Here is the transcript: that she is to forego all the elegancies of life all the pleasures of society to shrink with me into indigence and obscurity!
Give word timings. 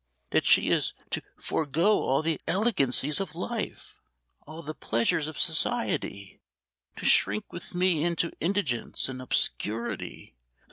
that 0.31 0.47
she 0.47 0.69
is 0.71 0.95
to 1.11 1.21
forego 1.37 1.99
all 2.01 2.23
the 2.23 2.41
elegancies 2.47 3.19
of 3.19 3.35
life 3.35 3.99
all 4.47 4.63
the 4.63 4.73
pleasures 4.73 5.27
of 5.27 5.37
society 5.37 6.41
to 6.95 7.05
shrink 7.05 7.53
with 7.53 7.75
me 7.75 8.03
into 8.03 8.31
indigence 8.41 9.07
and 9.07 9.21
obscurity! 9.21 10.35